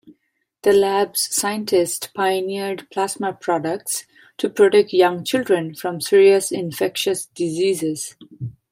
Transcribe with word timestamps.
The 0.63 0.73
lab's 0.73 1.31
scientists 1.35 2.07
pioneered 2.07 2.89
plasma 2.89 3.33
products 3.33 4.07
to 4.37 4.49
protect 4.49 4.93
young 4.93 5.23
children 5.23 5.75
from 5.75 6.01
serious 6.01 6.51
infectious 6.51 7.27
diseases. 7.27 8.15